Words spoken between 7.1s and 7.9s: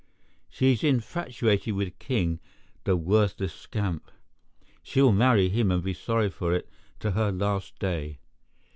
her last